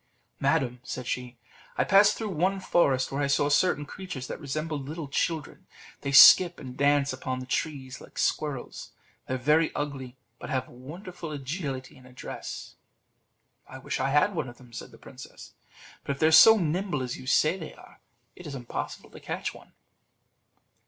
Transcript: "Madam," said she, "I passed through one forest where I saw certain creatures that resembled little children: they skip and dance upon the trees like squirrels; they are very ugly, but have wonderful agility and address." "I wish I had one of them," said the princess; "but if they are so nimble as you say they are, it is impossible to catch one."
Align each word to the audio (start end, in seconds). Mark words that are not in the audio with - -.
"Madam," 0.39 0.79
said 0.81 1.05
she, 1.05 1.37
"I 1.77 1.83
passed 1.83 2.17
through 2.17 2.31
one 2.31 2.59
forest 2.59 3.11
where 3.11 3.21
I 3.21 3.27
saw 3.27 3.49
certain 3.49 3.85
creatures 3.85 4.25
that 4.25 4.39
resembled 4.39 4.89
little 4.89 5.07
children: 5.07 5.67
they 6.01 6.11
skip 6.11 6.59
and 6.59 6.75
dance 6.75 7.13
upon 7.13 7.37
the 7.37 7.45
trees 7.45 8.01
like 8.01 8.17
squirrels; 8.17 8.93
they 9.27 9.35
are 9.35 9.37
very 9.37 9.71
ugly, 9.75 10.17
but 10.39 10.49
have 10.49 10.67
wonderful 10.67 11.31
agility 11.31 11.99
and 11.99 12.07
address." 12.07 12.77
"I 13.67 13.77
wish 13.77 13.99
I 13.99 14.09
had 14.09 14.33
one 14.33 14.49
of 14.49 14.57
them," 14.57 14.73
said 14.73 14.89
the 14.89 14.97
princess; 14.97 15.53
"but 16.03 16.13
if 16.13 16.19
they 16.19 16.25
are 16.25 16.31
so 16.31 16.57
nimble 16.57 17.03
as 17.03 17.19
you 17.19 17.27
say 17.27 17.55
they 17.59 17.75
are, 17.75 17.99
it 18.35 18.47
is 18.47 18.55
impossible 18.55 19.11
to 19.11 19.19
catch 19.19 19.53
one." 19.53 19.71